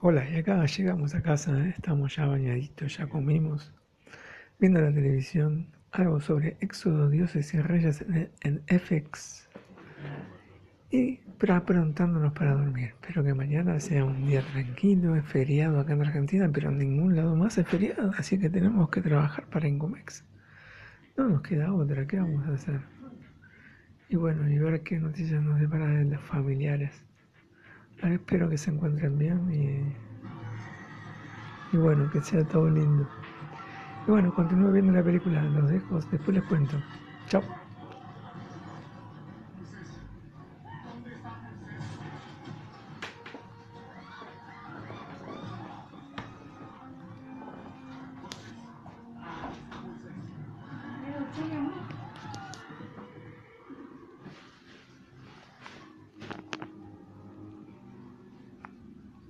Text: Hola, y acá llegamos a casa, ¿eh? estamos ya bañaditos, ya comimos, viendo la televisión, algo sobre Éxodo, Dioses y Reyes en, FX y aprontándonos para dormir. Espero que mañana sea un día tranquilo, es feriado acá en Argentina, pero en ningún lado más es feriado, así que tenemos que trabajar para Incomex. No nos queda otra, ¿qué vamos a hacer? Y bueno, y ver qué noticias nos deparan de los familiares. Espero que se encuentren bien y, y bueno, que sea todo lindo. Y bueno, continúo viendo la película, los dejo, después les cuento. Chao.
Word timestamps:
Hola, 0.00 0.28
y 0.28 0.36
acá 0.36 0.64
llegamos 0.66 1.14
a 1.14 1.22
casa, 1.22 1.58
¿eh? 1.58 1.70
estamos 1.70 2.14
ya 2.14 2.26
bañaditos, 2.26 2.98
ya 2.98 3.06
comimos, 3.06 3.72
viendo 4.58 4.80
la 4.80 4.92
televisión, 4.92 5.68
algo 5.92 6.20
sobre 6.20 6.56
Éxodo, 6.60 7.08
Dioses 7.08 7.54
y 7.54 7.60
Reyes 7.60 8.04
en, 8.42 8.62
FX 8.66 9.48
y 10.90 11.20
aprontándonos 11.48 12.32
para 12.34 12.54
dormir. 12.54 12.94
Espero 13.00 13.24
que 13.24 13.34
mañana 13.34 13.80
sea 13.80 14.04
un 14.04 14.26
día 14.26 14.42
tranquilo, 14.52 15.16
es 15.16 15.24
feriado 15.24 15.80
acá 15.80 15.94
en 15.94 16.02
Argentina, 16.02 16.50
pero 16.52 16.70
en 16.70 16.78
ningún 16.78 17.16
lado 17.16 17.34
más 17.34 17.56
es 17.56 17.66
feriado, 17.66 18.12
así 18.18 18.38
que 18.38 18.50
tenemos 18.50 18.90
que 18.90 19.00
trabajar 19.00 19.46
para 19.46 19.68
Incomex. 19.68 20.24
No 21.16 21.28
nos 21.28 21.42
queda 21.42 21.72
otra, 21.72 22.06
¿qué 22.06 22.18
vamos 22.18 22.46
a 22.46 22.52
hacer? 22.52 22.80
Y 24.08 24.16
bueno, 24.16 24.48
y 24.50 24.58
ver 24.58 24.82
qué 24.82 24.98
noticias 24.98 25.42
nos 25.42 25.58
deparan 25.60 26.10
de 26.10 26.16
los 26.16 26.24
familiares. 26.24 27.04
Espero 28.02 28.48
que 28.48 28.58
se 28.58 28.70
encuentren 28.70 29.18
bien 29.18 29.50
y, 29.50 29.94
y 31.74 31.78
bueno, 31.78 32.10
que 32.10 32.20
sea 32.20 32.44
todo 32.44 32.68
lindo. 32.68 33.08
Y 34.06 34.10
bueno, 34.10 34.34
continúo 34.34 34.72
viendo 34.72 34.92
la 34.92 35.02
película, 35.02 35.42
los 35.42 35.70
dejo, 35.70 36.00
después 36.10 36.36
les 36.36 36.44
cuento. 36.44 36.76
Chao. 37.28 37.42